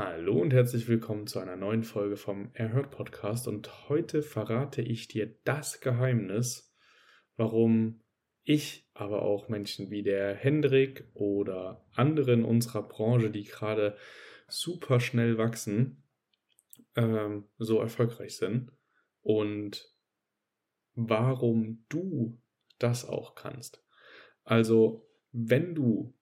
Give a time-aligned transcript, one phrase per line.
[0.00, 5.08] Hallo und herzlich willkommen zu einer neuen Folge vom Erhört Podcast und heute verrate ich
[5.08, 6.72] dir das Geheimnis,
[7.34, 8.04] warum
[8.44, 13.96] ich, aber auch Menschen wie der Hendrik oder andere in unserer Branche, die gerade
[14.46, 16.04] super schnell wachsen,
[16.94, 18.70] ähm, so erfolgreich sind
[19.22, 19.92] und
[20.94, 22.40] warum du
[22.78, 23.84] das auch kannst.
[24.44, 26.14] Also wenn du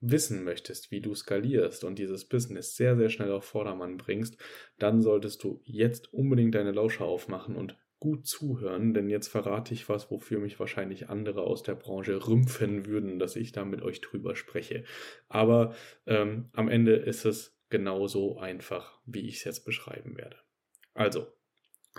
[0.00, 4.36] wissen möchtest, wie du skalierst und dieses Business sehr, sehr schnell auf Vordermann bringst,
[4.78, 9.88] dann solltest du jetzt unbedingt deine Lauscher aufmachen und gut zuhören, denn jetzt verrate ich
[9.90, 14.00] was, wofür mich wahrscheinlich andere aus der Branche rümpfen würden, dass ich da mit euch
[14.00, 14.84] drüber spreche.
[15.28, 15.74] Aber
[16.06, 20.36] ähm, am Ende ist es genauso einfach, wie ich es jetzt beschreiben werde.
[20.94, 21.26] Also,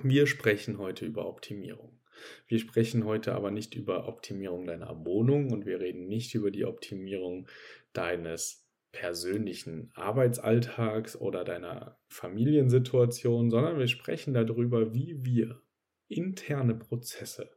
[0.01, 2.00] wir sprechen heute über Optimierung.
[2.47, 6.65] Wir sprechen heute aber nicht über Optimierung deiner Wohnung und wir reden nicht über die
[6.65, 7.47] Optimierung
[7.93, 15.61] deines persönlichen Arbeitsalltags oder deiner Familiensituation, sondern wir sprechen darüber, wie wir
[16.07, 17.49] interne Prozesse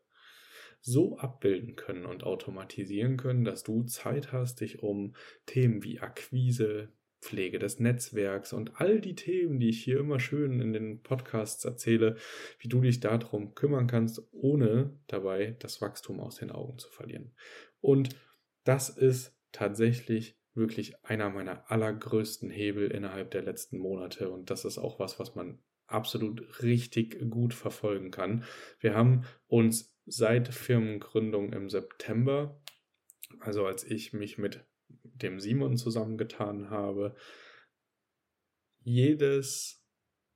[0.81, 5.15] so abbilden können und automatisieren können, dass du Zeit hast, dich um
[5.47, 6.93] Themen wie Akquise,
[7.25, 11.65] Pflege des Netzwerks und all die Themen, die ich hier immer schön in den Podcasts
[11.65, 12.17] erzähle,
[12.59, 17.35] wie du dich darum kümmern kannst, ohne dabei das Wachstum aus den Augen zu verlieren.
[17.81, 18.11] Und
[18.65, 24.79] das ist tatsächlich wirklich einer meiner allergrößten Hebel innerhalb der letzten Monate und das ist
[24.79, 28.45] auch was, was man absolut richtig gut verfolgen kann.
[28.79, 32.61] Wir haben uns seit Firmengründung im September,
[33.41, 34.65] also als ich mich mit
[35.15, 37.15] dem Simon zusammengetan habe,
[38.81, 39.85] jedes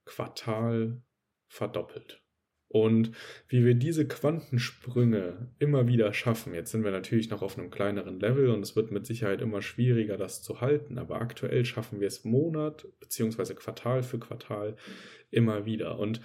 [0.05, 1.03] Quartal
[1.49, 2.23] verdoppelt.
[2.71, 3.13] Und
[3.49, 8.21] wie wir diese Quantensprünge immer wieder schaffen, jetzt sind wir natürlich noch auf einem kleineren
[8.21, 12.07] Level und es wird mit Sicherheit immer schwieriger, das zu halten, aber aktuell schaffen wir
[12.07, 13.55] es Monat bzw.
[13.55, 14.77] Quartal für Quartal
[15.31, 15.99] immer wieder.
[15.99, 16.21] Und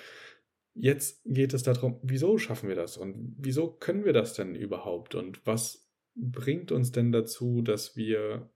[0.74, 5.16] jetzt geht es darum, wieso schaffen wir das und wieso können wir das denn überhaupt
[5.16, 5.83] und was
[6.16, 8.50] bringt uns denn dazu, dass wir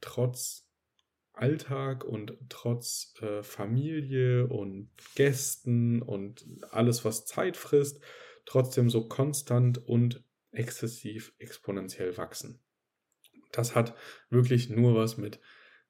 [0.00, 0.66] trotz
[1.32, 8.00] Alltag und trotz äh, Familie und Gästen und alles, was Zeit frisst,
[8.46, 12.60] trotzdem so konstant und exzessiv exponentiell wachsen.
[13.52, 13.94] Das hat
[14.30, 15.38] wirklich nur was mit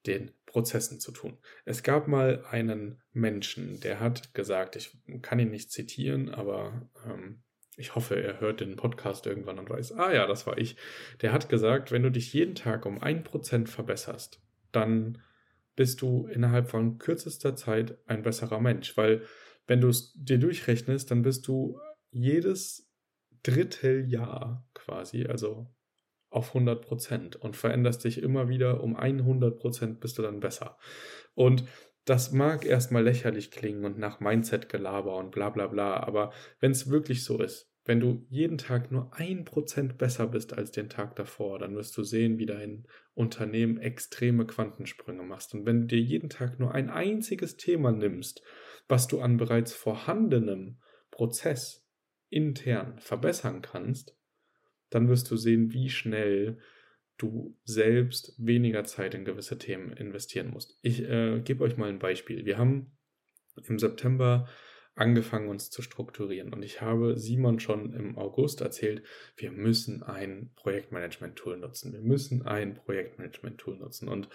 [0.05, 1.37] den Prozessen zu tun.
[1.65, 7.43] Es gab mal einen Menschen, der hat gesagt, ich kann ihn nicht zitieren, aber ähm,
[7.77, 10.75] ich hoffe, er hört den Podcast irgendwann und weiß, ah ja, das war ich.
[11.21, 15.19] Der hat gesagt, wenn du dich jeden Tag um ein Prozent verbesserst, dann
[15.75, 18.97] bist du innerhalb von kürzester Zeit ein besserer Mensch.
[18.97, 19.21] Weil
[19.67, 21.79] wenn du es dir durchrechnest, dann bist du
[22.09, 22.89] jedes
[23.43, 25.67] Dritteljahr quasi, also
[26.29, 30.77] auf 100 Prozent und veränderst dich immer wieder um 100 Prozent bist du dann besser.
[31.35, 31.63] Und
[32.07, 36.31] das mag erstmal lächerlich klingen und nach Mindset-Gelaber und bla bla bla, aber
[36.61, 40.71] wenn es wirklich so ist, wenn du jeden Tag nur ein Prozent besser bist als
[40.71, 45.53] den Tag davor, dann wirst du sehen, wie dein Unternehmen extreme Quantensprünge machst.
[45.53, 48.41] Und wenn du dir jeden Tag nur ein einziges Thema nimmst,
[48.87, 50.79] was du an bereits vorhandenem
[51.11, 51.85] Prozess
[52.29, 54.17] intern verbessern kannst,
[54.89, 56.59] dann wirst du sehen, wie schnell
[57.17, 60.77] du selbst weniger Zeit in gewisse Themen investieren musst.
[60.81, 62.45] Ich äh, gebe euch mal ein Beispiel.
[62.45, 62.91] Wir haben
[63.67, 64.47] im September
[64.97, 66.51] angefangen, uns zu strukturieren.
[66.53, 69.03] Und ich habe Simon schon im August erzählt,
[69.35, 71.93] wir müssen ein Projektmanagement-Tool nutzen.
[71.93, 74.09] Wir müssen ein Projektmanagement-Tool nutzen.
[74.09, 74.27] Und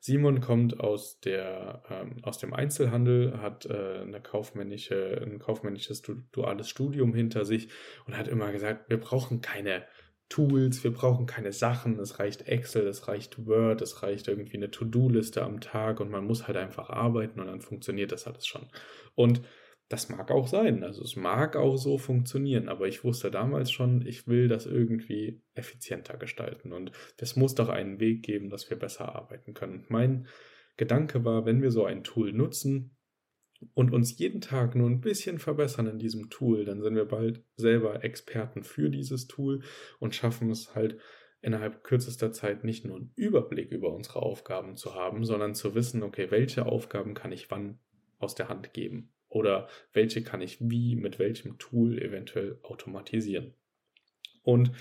[0.00, 6.02] Simon kommt aus, der, ähm, aus dem Einzelhandel, hat äh, eine kaufmännische, ein kaufmännisches
[6.32, 7.68] duales Studium hinter sich
[8.06, 9.84] und hat immer gesagt, wir brauchen keine
[10.28, 14.70] Tools, wir brauchen keine Sachen, es reicht Excel, es reicht Word, es reicht irgendwie eine
[14.70, 18.68] To-Do-Liste am Tag und man muss halt einfach arbeiten und dann funktioniert das alles schon.
[19.14, 19.40] Und
[19.88, 24.06] das mag auch sein, also es mag auch so funktionieren, aber ich wusste damals schon,
[24.06, 28.78] ich will das irgendwie effizienter gestalten und es muss doch einen Weg geben, dass wir
[28.78, 29.86] besser arbeiten können.
[29.88, 30.26] Mein
[30.76, 32.97] Gedanke war, wenn wir so ein Tool nutzen,
[33.74, 37.42] und uns jeden Tag nur ein bisschen verbessern in diesem Tool, dann sind wir bald
[37.56, 39.62] selber Experten für dieses Tool
[39.98, 40.98] und schaffen es halt
[41.40, 46.02] innerhalb kürzester Zeit nicht nur einen Überblick über unsere Aufgaben zu haben, sondern zu wissen,
[46.02, 47.78] okay, welche Aufgaben kann ich wann
[48.18, 53.54] aus der Hand geben oder welche kann ich wie mit welchem Tool eventuell automatisieren.
[54.42, 54.72] Und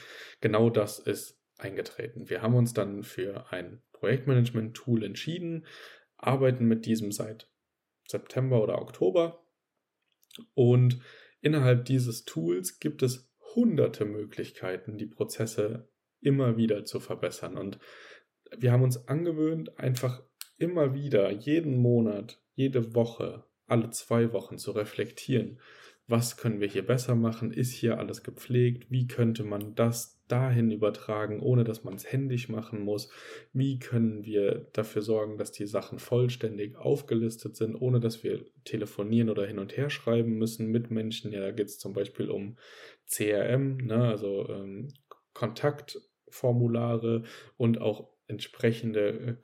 [0.41, 2.29] genau das ist eingetreten.
[2.29, 5.65] Wir haben uns dann für ein Projektmanagement-Tool entschieden,
[6.17, 7.49] arbeiten mit diesem seit
[8.07, 9.43] September oder Oktober.
[10.53, 10.99] Und
[11.41, 15.89] innerhalb dieses Tools gibt es hunderte Möglichkeiten, die Prozesse
[16.19, 17.57] immer wieder zu verbessern.
[17.57, 17.79] Und
[18.57, 20.23] wir haben uns angewöhnt, einfach
[20.57, 25.59] immer wieder, jeden Monat, jede Woche, alle zwei Wochen zu reflektieren
[26.07, 30.71] was können wir hier besser machen, ist hier alles gepflegt, wie könnte man das dahin
[30.71, 33.09] übertragen, ohne dass man es händisch machen muss,
[33.53, 39.29] wie können wir dafür sorgen, dass die Sachen vollständig aufgelistet sind, ohne dass wir telefonieren
[39.29, 41.31] oder hin und her schreiben müssen mit Menschen.
[41.31, 42.57] Ja, da geht es zum Beispiel um
[43.05, 44.89] CRM, ne, also ähm,
[45.33, 47.23] Kontaktformulare
[47.55, 49.35] und auch entsprechende äh,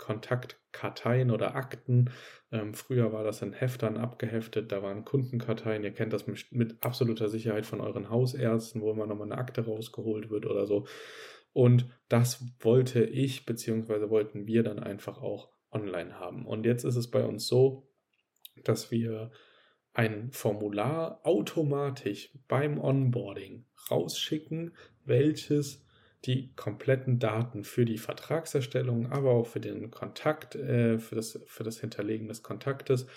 [0.74, 2.10] Kontaktkarteien oder Akten.
[2.52, 5.84] Ähm, früher war das in Heftern abgeheftet, da waren Kundenkarteien.
[5.84, 9.66] Ihr kennt das mit, mit absoluter Sicherheit von euren Hausärzten, wo immer nochmal eine Akte
[9.66, 10.86] rausgeholt wird oder so.
[11.54, 16.46] Und das wollte ich, beziehungsweise wollten wir dann einfach auch online haben.
[16.46, 17.88] Und jetzt ist es bei uns so,
[18.64, 19.32] dass wir
[19.94, 25.86] ein Formular automatisch beim Onboarding rausschicken, welches
[26.26, 31.64] die kompletten Daten für die Vertragserstellung, aber auch für den Kontakt, äh, für, das, für
[31.64, 33.08] das Hinterlegen des Kontaktes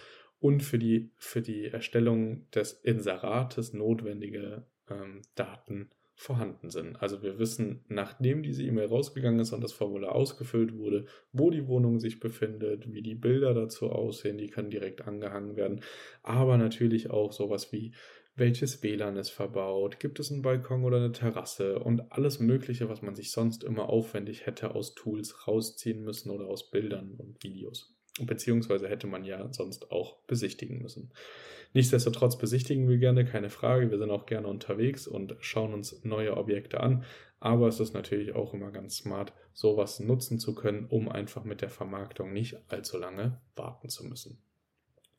[0.41, 7.01] und für die, für die Erstellung des Inserates notwendige ähm, Daten vorhanden sind.
[7.03, 11.69] Also wir wissen, nachdem diese E-Mail rausgegangen ist und das Formular ausgefüllt wurde, wo die
[11.69, 15.83] Wohnung sich befindet, wie die Bilder dazu aussehen, die können direkt angehangen werden,
[16.23, 17.93] aber natürlich auch sowas wie
[18.37, 23.01] welches WLAN ist verbaut, gibt es einen Balkon oder eine Terrasse und alles Mögliche, was
[23.01, 27.97] man sich sonst immer aufwendig hätte aus Tools rausziehen müssen oder aus Bildern und Videos.
[28.21, 31.13] Beziehungsweise hätte man ja sonst auch besichtigen müssen.
[31.75, 33.91] Nichtsdestotrotz besichtigen wir gerne, keine Frage.
[33.91, 37.05] Wir sind auch gerne unterwegs und schauen uns neue Objekte an.
[37.41, 41.61] Aber es ist natürlich auch immer ganz smart, sowas nutzen zu können, um einfach mit
[41.61, 44.46] der Vermarktung nicht allzu lange warten zu müssen.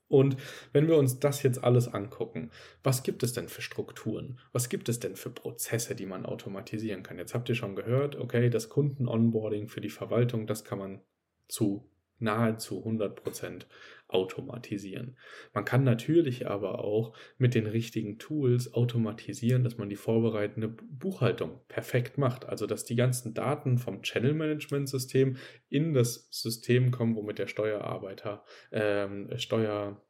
[0.07, 0.37] Und
[0.71, 2.51] wenn wir uns das jetzt alles angucken,
[2.83, 4.39] was gibt es denn für Strukturen?
[4.53, 7.17] Was gibt es denn für Prozesse, die man automatisieren kann?
[7.17, 11.01] Jetzt habt ihr schon gehört, okay, das Kunden-Onboarding für die Verwaltung, das kann man
[11.49, 11.89] zu
[12.19, 13.65] nahezu 100%
[14.07, 15.17] automatisieren.
[15.53, 21.59] Man kann natürlich aber auch mit den richtigen Tools automatisieren, dass man die vorbereitende Buchhaltung
[21.67, 22.45] perfekt macht.
[22.45, 25.37] Also dass die ganzen Daten vom Channel Management System
[25.69, 30.01] in das System kommen, womit der Steuerarbeiter, ähm, Steuer,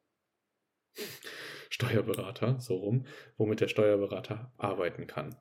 [1.69, 3.05] Steuerberater, so rum,
[3.37, 5.35] womit der Steuerberater arbeiten kann.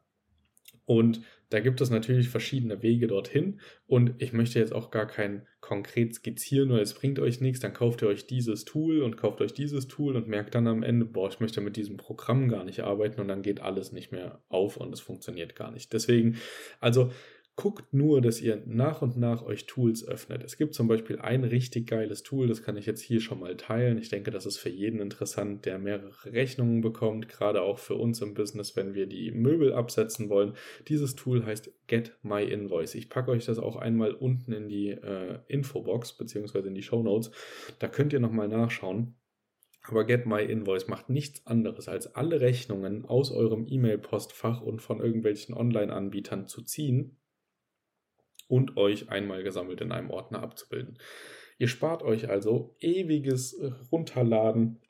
[0.87, 3.61] Und da gibt es natürlich verschiedene Wege dorthin.
[3.87, 7.61] Und ich möchte jetzt auch gar kein konkret skizzieren, weil es bringt euch nichts.
[7.61, 10.83] Dann kauft ihr euch dieses Tool und kauft euch dieses Tool und merkt dann am
[10.83, 14.13] Ende, boah, ich möchte mit diesem Programm gar nicht arbeiten und dann geht alles nicht
[14.13, 15.93] mehr auf und es funktioniert gar nicht.
[15.93, 16.37] Deswegen,
[16.81, 17.11] also
[17.57, 20.45] guckt nur, dass ihr nach und nach euch Tools öffnet.
[20.45, 23.57] Es gibt zum Beispiel ein richtig geiles Tool, das kann ich jetzt hier schon mal
[23.57, 23.97] teilen.
[23.97, 28.21] Ich denke, das ist für jeden interessant, der mehrere Rechnungen bekommt, gerade auch für uns
[28.21, 30.53] im Business, wenn wir die Möbel absetzen wollen.
[30.89, 32.95] Dieses Tool heißt Get My Invoice.
[32.95, 37.03] Ich packe euch das auch einmal unten in die äh, Infobox beziehungsweise in die Show
[37.03, 37.31] Notes.
[37.79, 39.15] Da könnt ihr nochmal nachschauen.
[39.89, 45.01] Aber Get My Invoice macht nichts anderes, als alle Rechnungen aus eurem E-Mail-Postfach und von
[45.01, 47.17] irgendwelchen Online-Anbietern zu ziehen
[48.49, 50.99] und euch einmal gesammelt in einem Ordner abzubilden.
[51.59, 53.59] Ihr spart euch also ewiges
[53.91, 54.81] Runterladen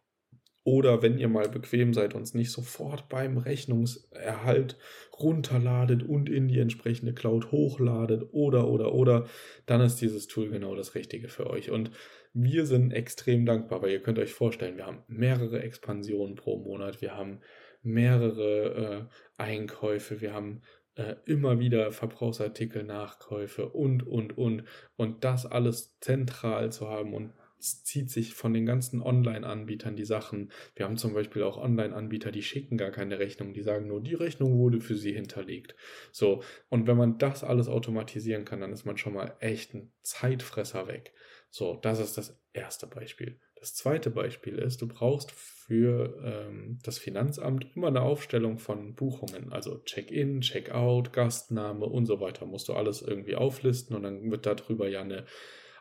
[0.65, 4.77] Oder wenn ihr mal bequem seid, uns nicht sofort beim Rechnungserhalt
[5.17, 9.29] runterladet und in die entsprechende Cloud hochladet oder oder oder,
[9.67, 11.71] dann ist dieses Tool genau das Richtige für euch.
[11.71, 11.93] Und
[12.33, 17.01] wir sind extrem dankbar, weil ihr könnt euch vorstellen, wir haben mehrere Expansionen pro Monat,
[17.01, 17.43] wir haben
[17.85, 19.09] mehrere
[19.39, 20.63] äh, Einkäufe, wir haben
[20.97, 24.65] äh, immer wieder Verbrauchsartikel, Nachkäufe und, und, und.
[24.97, 30.05] Und das alles zentral zu haben und es zieht sich von den ganzen Online-Anbietern die
[30.05, 30.53] Sachen.
[30.75, 34.15] Wir haben zum Beispiel auch Online-Anbieter, die schicken gar keine Rechnung, die sagen nur, die
[34.15, 35.75] Rechnung wurde für sie hinterlegt.
[36.13, 39.93] So, und wenn man das alles automatisieren kann, dann ist man schon mal echt ein
[40.03, 41.15] Zeitfresser weg.
[41.51, 43.41] So, das ist das erste Beispiel.
[43.67, 49.53] Das zweite Beispiel ist, du brauchst für ähm, das Finanzamt immer eine Aufstellung von Buchungen,
[49.53, 52.47] also Check-in, Check-out, Gastname und so weiter.
[52.47, 55.27] Musst du alles irgendwie auflisten und dann wird darüber ja eine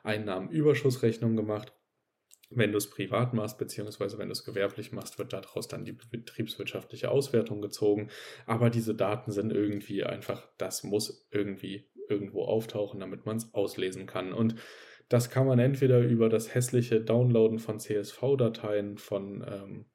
[0.02, 1.74] Einnahmenüberschussrechnung gemacht.
[2.50, 5.94] Wenn du es privat machst, beziehungsweise wenn du es gewerblich machst, wird daraus dann die
[5.94, 8.10] betriebswirtschaftliche Auswertung gezogen.
[8.48, 14.08] Aber diese Daten sind irgendwie einfach, das muss irgendwie irgendwo auftauchen, damit man es auslesen
[14.08, 14.34] kann.
[14.34, 14.56] Und
[15.10, 19.86] das kann man entweder über das hässliche Downloaden von CSV-Dateien von ähm,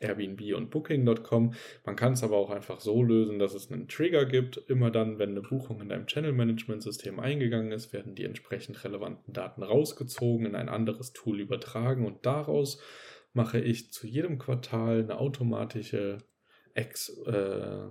[0.00, 1.54] Airbnb und Booking.com.
[1.84, 4.56] Man kann es aber auch einfach so lösen, dass es einen Trigger gibt.
[4.56, 8.82] Immer dann, wenn eine Buchung in deinem Channel Management System eingegangen ist, werden die entsprechend
[8.84, 12.80] relevanten Daten rausgezogen, in ein anderes Tool übertragen und daraus
[13.32, 16.18] mache ich zu jedem Quartal eine automatische
[16.74, 17.88] Ex, äh,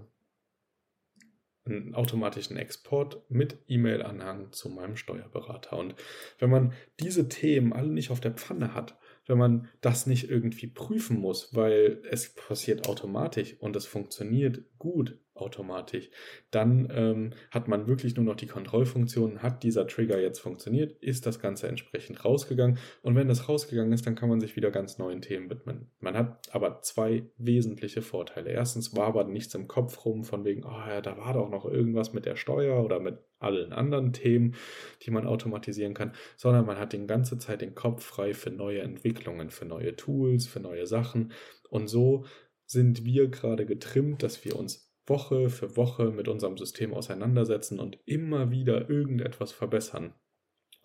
[1.69, 5.77] einen automatischen Export mit E-Mail-Anhang zu meinem Steuerberater.
[5.77, 5.95] Und
[6.39, 10.67] wenn man diese Themen alle nicht auf der Pfanne hat, wenn man das nicht irgendwie
[10.67, 16.10] prüfen muss, weil es passiert automatisch und es funktioniert gut automatisch,
[16.51, 21.25] dann ähm, hat man wirklich nur noch die Kontrollfunktion, hat dieser Trigger jetzt funktioniert, ist
[21.25, 24.98] das Ganze entsprechend rausgegangen und wenn das rausgegangen ist, dann kann man sich wieder ganz
[24.98, 25.91] neuen Themen widmen.
[26.00, 28.51] Man hat aber zwei wesentliche Vorteile.
[28.51, 31.65] Erstens war aber nichts im Kopf rum von wegen, oh ja, da war doch noch
[31.65, 34.56] irgendwas mit der Steuer oder mit allen anderen Themen,
[35.03, 38.82] die man automatisieren kann, sondern man hat die ganze Zeit den Kopf frei für neue
[38.82, 41.32] Entwicklungen, für neue Tools, für neue Sachen.
[41.70, 42.25] Und so
[42.65, 47.98] sind wir gerade getrimmt, dass wir uns Woche für Woche mit unserem System auseinandersetzen und
[48.06, 50.14] immer wieder irgendetwas verbessern.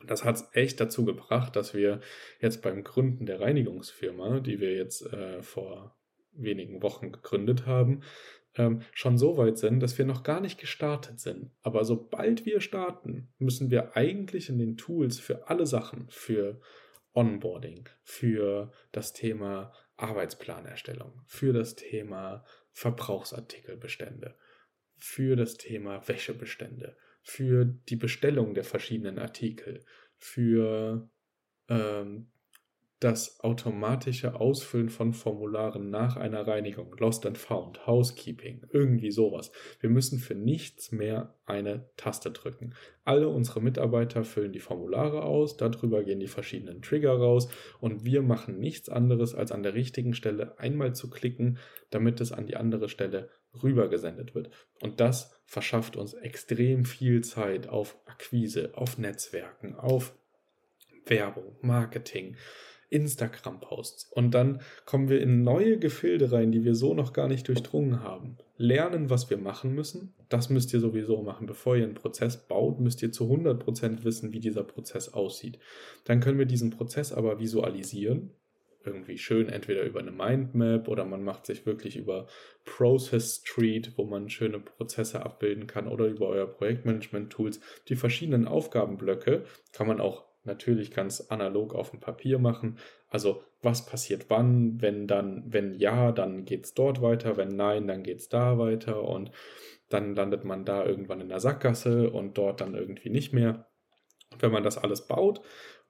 [0.00, 2.00] Und das hat es echt dazu gebracht, dass wir
[2.41, 5.97] jetzt beim Gründen der Reinigungsfirma, die wir jetzt äh, vor
[6.33, 8.02] wenigen Wochen gegründet haben,
[8.57, 11.50] ähm, schon so weit sind, dass wir noch gar nicht gestartet sind.
[11.62, 16.61] Aber sobald wir starten, müssen wir eigentlich in den Tools für alle Sachen, für
[17.14, 24.37] Onboarding, für das Thema Arbeitsplanerstellung, für das Thema Verbrauchsartikelbestände,
[24.99, 29.85] für das Thema Wäschebestände, für die Bestellung der verschiedenen Artikel,
[30.19, 31.11] für
[31.69, 32.31] ähm,
[33.02, 39.50] das automatische Ausfüllen von Formularen nach einer Reinigung, Lost and Found, Housekeeping, irgendwie sowas.
[39.80, 42.75] Wir müssen für nichts mehr eine Taste drücken.
[43.04, 47.49] Alle unsere Mitarbeiter füllen die Formulare aus, darüber gehen die verschiedenen Trigger raus
[47.80, 51.59] und wir machen nichts anderes, als an der richtigen Stelle einmal zu klicken,
[51.90, 53.30] damit es an die andere Stelle
[53.64, 54.50] rübergesendet wird.
[54.80, 60.16] Und das verschafft uns extrem viel Zeit auf Akquise, auf Netzwerken, auf
[61.06, 62.37] Werbung, Marketing
[62.92, 64.12] Instagram-Posts.
[64.12, 68.02] Und dann kommen wir in neue Gefilde rein, die wir so noch gar nicht durchdrungen
[68.02, 68.37] haben.
[68.56, 70.14] Lernen, was wir machen müssen.
[70.28, 71.46] Das müsst ihr sowieso machen.
[71.46, 75.58] Bevor ihr einen Prozess baut, müsst ihr zu 100% wissen, wie dieser Prozess aussieht.
[76.04, 78.30] Dann können wir diesen Prozess aber visualisieren.
[78.84, 82.26] Irgendwie schön, entweder über eine Mindmap oder man macht sich wirklich über
[82.64, 87.61] Process Street, wo man schöne Prozesse abbilden kann oder über euer Projektmanagement-Tools.
[87.88, 92.78] Die verschiedenen Aufgabenblöcke kann man auch natürlich ganz analog auf dem Papier machen.
[93.08, 97.87] Also was passiert wann, wenn dann, wenn ja, dann geht es dort weiter, wenn nein,
[97.87, 99.30] dann geht es da weiter und
[99.88, 103.66] dann landet man da irgendwann in der Sackgasse und dort dann irgendwie nicht mehr.
[104.40, 105.42] wenn man das alles baut,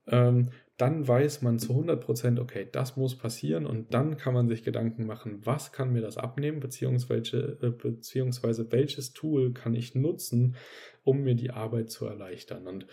[0.08, 4.64] ähm, dann weiß man zu 100%, okay, das muss passieren und dann kann man sich
[4.64, 10.56] Gedanken machen, was kann mir das abnehmen, beziehungsweise, äh, beziehungsweise welches Tool kann ich nutzen,
[11.04, 12.66] um mir die Arbeit zu erleichtern.
[12.66, 12.86] Und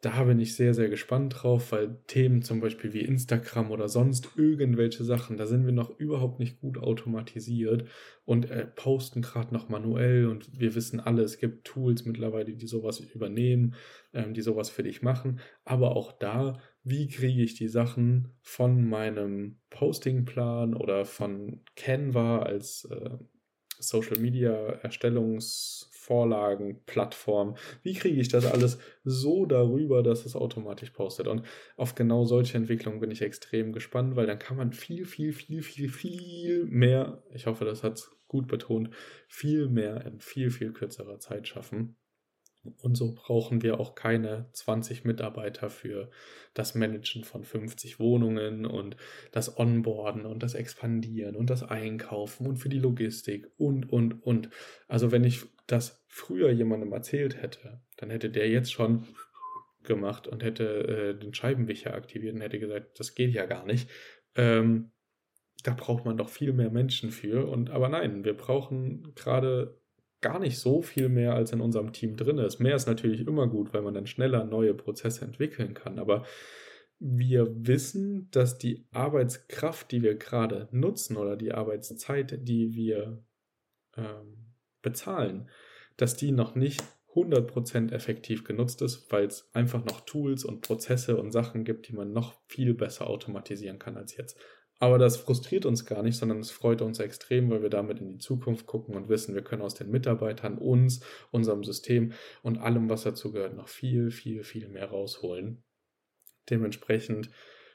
[0.00, 4.30] da bin ich sehr, sehr gespannt drauf, weil Themen zum Beispiel wie Instagram oder sonst
[4.34, 7.86] irgendwelche Sachen, da sind wir noch überhaupt nicht gut automatisiert
[8.24, 12.66] und äh, posten gerade noch manuell und wir wissen alle, es gibt Tools mittlerweile, die
[12.66, 13.74] sowas übernehmen,
[14.14, 15.40] ähm, die sowas für dich machen.
[15.64, 22.86] Aber auch da, wie kriege ich die Sachen von meinem Postingplan oder von Canva als
[22.86, 23.18] äh,
[23.78, 27.56] Social Media Erstellungs Vorlagen, Plattform.
[27.82, 31.28] Wie kriege ich das alles so darüber, dass es automatisch postet?
[31.28, 31.42] Und
[31.76, 35.62] auf genau solche Entwicklungen bin ich extrem gespannt, weil dann kann man viel, viel, viel,
[35.62, 38.88] viel, viel mehr, ich hoffe, das hat es gut betont,
[39.28, 41.96] viel mehr in viel, viel kürzerer Zeit schaffen.
[42.82, 46.10] Und so brauchen wir auch keine 20 Mitarbeiter für
[46.52, 48.96] das Managen von 50 Wohnungen und
[49.32, 54.50] das Onboarden und das Expandieren und das Einkaufen und für die Logistik und, und, und.
[54.88, 59.06] Also wenn ich das früher jemandem erzählt hätte, dann hätte der jetzt schon
[59.82, 63.88] gemacht und hätte äh, den Scheibenwischer aktiviert und hätte gesagt, das geht ja gar nicht.
[64.34, 64.90] Ähm,
[65.62, 67.46] da braucht man doch viel mehr Menschen für.
[67.48, 69.79] Und aber nein, wir brauchen gerade
[70.20, 72.58] gar nicht so viel mehr als in unserem Team drin ist.
[72.58, 75.98] Mehr ist natürlich immer gut, weil man dann schneller neue Prozesse entwickeln kann.
[75.98, 76.24] Aber
[76.98, 83.24] wir wissen, dass die Arbeitskraft, die wir gerade nutzen oder die Arbeitszeit, die wir
[83.96, 85.48] ähm, bezahlen,
[85.96, 86.82] dass die noch nicht
[87.14, 91.92] 100% effektiv genutzt ist, weil es einfach noch Tools und Prozesse und Sachen gibt, die
[91.92, 94.38] man noch viel besser automatisieren kann als jetzt.
[94.80, 98.08] Aber das frustriert uns gar nicht, sondern es freut uns extrem, weil wir damit in
[98.08, 102.88] die Zukunft gucken und wissen, wir können aus den Mitarbeitern, uns, unserem System und allem,
[102.88, 105.62] was dazu gehört, noch viel, viel, viel mehr rausholen.
[106.48, 107.30] Dementsprechend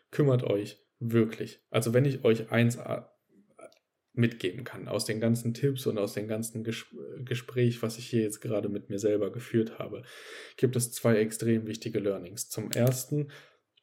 [0.09, 1.63] kümmert euch wirklich.
[1.69, 3.03] Also wenn ich euch eins äh,
[4.13, 6.85] mitgeben kann aus den ganzen Tipps und aus dem ganzen Ges
[7.19, 10.01] Gespräch, was ich hier jetzt gerade mit mir selber geführt habe,
[10.57, 12.49] gibt es zwei extrem wichtige Learnings.
[12.49, 13.27] Zum ersten,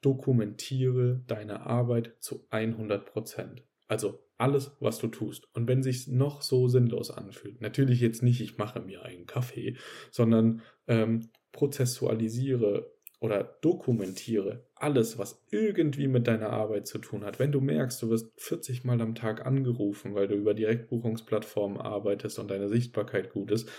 [0.02, 3.62] dokumentiere deine Arbeit zu 100 Prozent.
[3.88, 5.48] Also alles, was du tust.
[5.54, 9.76] Und wenn sich noch so sinnlos anfühlt, natürlich jetzt nicht, ich mache mir einen Kaffee,
[10.10, 17.38] sondern ähm, prozessualisiere oder dokumentiere alles, was irgendwie mit deiner Arbeit zu tun hat.
[17.38, 22.40] Wenn du merkst, du wirst 40 Mal am Tag angerufen, weil du über Direktbuchungsplattformen arbeitest
[22.40, 23.70] und deine Sichtbarkeit gut ist,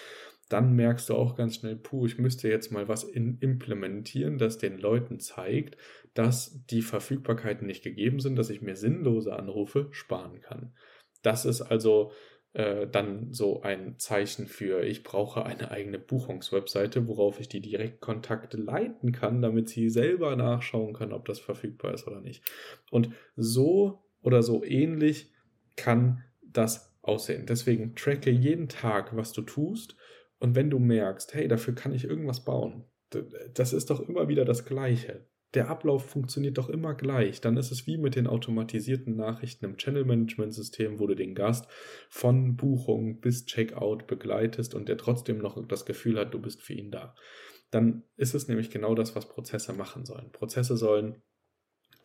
[0.50, 4.78] dann merkst du auch ganz schnell, puh, ich müsste jetzt mal was implementieren, das den
[4.78, 5.78] Leuten zeigt,
[6.14, 10.74] dass die Verfügbarkeiten nicht gegeben sind, dass ich mir sinnlose Anrufe sparen kann.
[11.22, 12.12] Das ist also
[12.54, 18.58] äh, dann so ein Zeichen für, ich brauche eine eigene Buchungswebseite, worauf ich die Direktkontakte
[18.58, 22.44] leiten kann, damit sie selber nachschauen können, ob das verfügbar ist oder nicht.
[22.92, 25.32] Und so oder so ähnlich
[25.76, 27.46] kann das aussehen.
[27.48, 29.96] Deswegen tracke jeden Tag, was du tust
[30.44, 32.84] und wenn du merkst, hey, dafür kann ich irgendwas bauen,
[33.54, 35.26] das ist doch immer wieder das Gleiche.
[35.54, 37.40] Der Ablauf funktioniert doch immer gleich.
[37.40, 41.72] Dann ist es wie mit den automatisierten Nachrichten im Channel-Management-System, wo du den Gast
[42.10, 46.74] von Buchung bis Checkout begleitest und der trotzdem noch das Gefühl hat, du bist für
[46.74, 47.16] ihn da.
[47.72, 50.34] Dann ist es nämlich genau das, was Prozesse machen sollen.
[50.34, 51.22] Prozesse sollen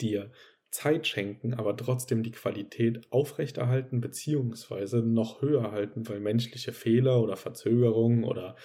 [0.01, 0.31] dir
[0.71, 7.37] Zeit schenken, aber trotzdem die Qualität aufrechterhalten beziehungsweise noch höher halten, weil menschliche Fehler oder
[7.37, 8.57] Verzögerungen oder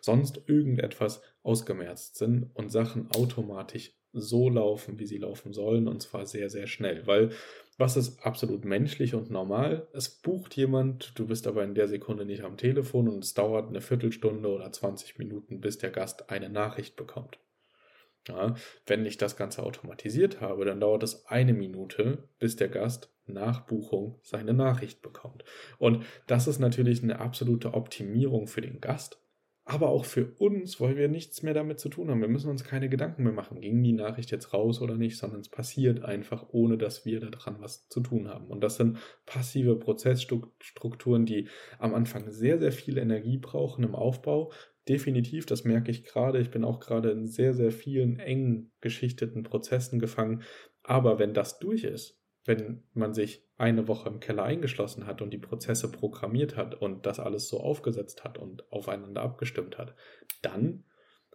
[0.00, 6.26] sonst irgendetwas ausgemerzt sind und Sachen automatisch so laufen, wie sie laufen sollen und zwar
[6.26, 7.30] sehr, sehr schnell, weil
[7.78, 9.88] was ist absolut menschlich und normal?
[9.92, 13.68] Es bucht jemand, du bist aber in der Sekunde nicht am Telefon und es dauert
[13.68, 17.38] eine Viertelstunde oder 20 Minuten, bis der Gast eine Nachricht bekommt.
[18.28, 18.54] Ja,
[18.86, 23.66] wenn ich das Ganze automatisiert habe, dann dauert es eine Minute, bis der Gast nach
[23.66, 25.44] Buchung seine Nachricht bekommt.
[25.78, 29.22] Und das ist natürlich eine absolute Optimierung für den Gast,
[29.64, 32.20] aber auch für uns, weil wir nichts mehr damit zu tun haben.
[32.20, 35.40] Wir müssen uns keine Gedanken mehr machen, ging die Nachricht jetzt raus oder nicht, sondern
[35.40, 38.48] es passiert einfach, ohne dass wir daran was zu tun haben.
[38.48, 44.52] Und das sind passive Prozessstrukturen, die am Anfang sehr, sehr viel Energie brauchen im Aufbau,
[44.88, 46.40] definitiv, das merke ich gerade.
[46.40, 50.42] Ich bin auch gerade in sehr, sehr vielen eng geschichteten Prozessen gefangen.
[50.82, 55.30] Aber wenn das durch ist, wenn man sich eine Woche im Keller eingeschlossen hat und
[55.30, 59.94] die Prozesse programmiert hat und das alles so aufgesetzt hat und aufeinander abgestimmt hat,
[60.42, 60.84] dann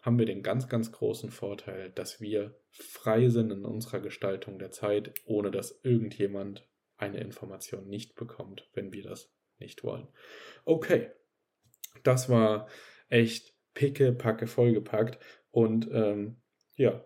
[0.01, 4.71] haben wir den ganz, ganz großen Vorteil, dass wir frei sind in unserer Gestaltung der
[4.71, 10.07] Zeit, ohne dass irgendjemand eine Information nicht bekommt, wenn wir das nicht wollen.
[10.65, 11.11] Okay,
[12.03, 12.67] das war
[13.09, 15.19] echt picke, packe vollgepackt.
[15.51, 16.37] Und ähm,
[16.75, 17.03] ja,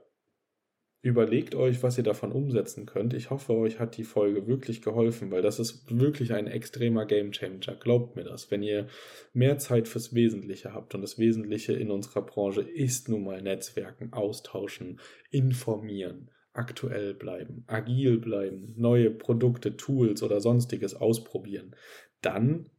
[1.01, 3.13] überlegt euch, was ihr davon umsetzen könnt.
[3.13, 7.75] Ich hoffe, euch hat die Folge wirklich geholfen, weil das ist wirklich ein extremer Gamechanger.
[7.79, 8.51] Glaubt mir das.
[8.51, 8.87] Wenn ihr
[9.33, 14.13] mehr Zeit fürs Wesentliche habt und das Wesentliche in unserer Branche ist nun mal Netzwerken,
[14.13, 14.99] austauschen,
[15.31, 21.75] informieren, aktuell bleiben, agil bleiben, neue Produkte, Tools oder sonstiges ausprobieren,
[22.21, 22.69] dann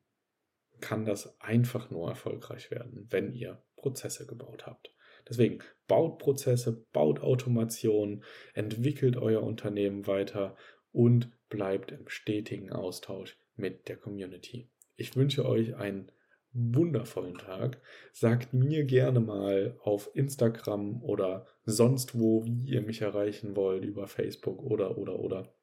[0.83, 4.95] kann das einfach nur erfolgreich werden, wenn ihr Prozesse gebaut habt.
[5.27, 10.57] Deswegen baut Prozesse, baut Automation, entwickelt euer Unternehmen weiter
[10.91, 14.69] und bleibt im stetigen Austausch mit der Community.
[14.97, 16.11] Ich wünsche euch einen
[16.53, 17.81] wundervollen Tag.
[18.13, 24.07] Sagt mir gerne mal auf Instagram oder sonst wo, wie ihr mich erreichen wollt, über
[24.07, 25.55] Facebook oder, oder, oder,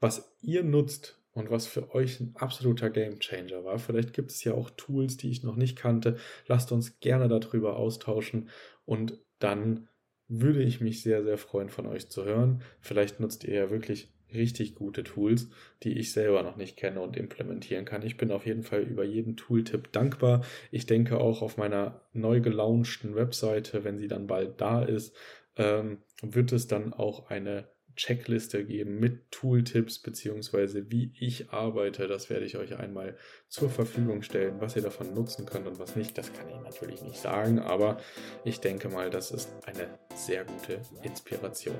[0.00, 3.78] was ihr nutzt und was für euch ein absoluter Gamechanger war.
[3.78, 6.16] Vielleicht gibt es ja auch Tools, die ich noch nicht kannte.
[6.46, 8.48] Lasst uns gerne darüber austauschen
[8.86, 9.88] und dann
[10.28, 12.62] würde ich mich sehr, sehr freuen, von euch zu hören.
[12.80, 15.50] Vielleicht nutzt ihr ja wirklich richtig gute Tools,
[15.82, 18.02] die ich selber noch nicht kenne und implementieren kann.
[18.02, 20.42] Ich bin auf jeden Fall über jeden Tooltip dankbar.
[20.70, 25.14] Ich denke auch auf meiner neu gelaunchten Webseite, wenn sie dann bald da ist,
[25.56, 32.06] ähm, wird es dann auch eine Checkliste geben mit Tooltips beziehungsweise wie ich arbeite.
[32.06, 33.16] Das werde ich euch einmal
[33.48, 34.60] zur Verfügung stellen.
[34.60, 37.98] Was ihr davon nutzen könnt und was nicht, das kann ich natürlich nicht sagen, aber
[38.44, 41.76] ich denke mal, das ist eine sehr gute Inspiration.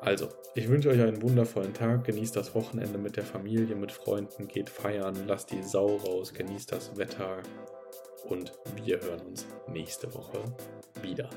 [0.00, 2.04] Also, ich wünsche euch einen wundervollen Tag.
[2.04, 6.72] Genießt das Wochenende mit der Familie, mit Freunden, geht feiern, lasst die Sau raus, genießt
[6.72, 7.42] das Wetter
[8.24, 8.52] und
[8.84, 10.42] wir hören uns nächste Woche
[11.02, 11.30] wieder.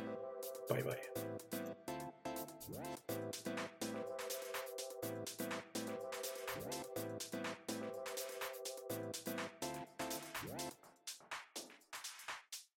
[0.67, 1.74] Bye bye.